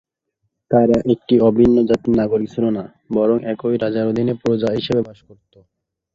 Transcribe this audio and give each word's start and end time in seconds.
তারা 0.71 0.97
একটি 1.13 1.35
অভিন্ন 1.49 1.75
জাতির 1.89 2.13
নাগরিক 2.19 2.47
ছিল 2.53 2.65
না, 2.77 2.83
বরং 3.17 3.37
একই 3.53 3.75
রাজার 3.77 4.09
অধীনে 4.11 4.33
প্রজা 4.41 4.69
হিসেবে 4.77 5.01
বাস 5.07 5.19
করত। 5.27 5.53